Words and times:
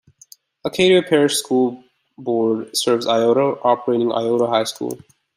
Acadia 0.65 1.03
Parish 1.03 1.35
School 1.35 1.83
Board 2.17 2.75
serves 2.75 3.05
Iota, 3.05 3.61
operating 3.63 4.11
Iota 4.11 4.47
High 4.47 4.63
School. 4.63 4.97